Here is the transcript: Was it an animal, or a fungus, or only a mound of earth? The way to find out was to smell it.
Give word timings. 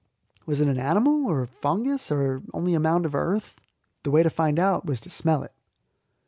Was 0.47 0.59
it 0.59 0.67
an 0.67 0.79
animal, 0.79 1.27
or 1.27 1.43
a 1.43 1.47
fungus, 1.47 2.09
or 2.11 2.41
only 2.55 2.73
a 2.73 2.79
mound 2.79 3.05
of 3.05 3.13
earth? 3.13 3.61
The 4.01 4.09
way 4.09 4.23
to 4.23 4.31
find 4.31 4.57
out 4.57 4.83
was 4.83 4.99
to 5.01 5.11
smell 5.11 5.43
it. 5.43 5.51